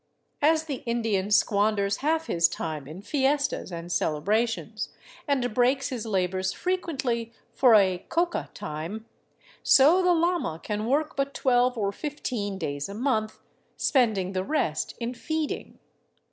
As 0.41 0.63
the 0.63 0.77
Indian 0.87 1.29
squanders 1.29 1.97
half 1.97 2.25
his 2.25 2.47
time 2.49 2.87
in 2.87 3.03
fiestas 3.03 3.71
and 3.71 3.91
celebrations, 3.91 4.89
and 5.27 5.53
breaks 5.53 5.89
his 5.89 6.07
labors 6.07 6.51
frequently 6.53 7.31
for 7.53 7.75
a" 7.75 7.99
coca 8.09 8.49
time," 8.55 9.05
so 9.61 10.01
the 10.01 10.15
llama 10.15 10.59
can 10.63 10.87
work 10.87 11.15
but 11.15 11.35
twelve 11.35 11.77
or 11.77 11.91
fifteen 11.91 12.57
days 12.57 12.89
a 12.89 12.95
month, 12.95 13.37
spending 13.77 14.33
the 14.33 14.43
rest 14.43 14.95
in 14.99 15.13
feeding. 15.13 15.77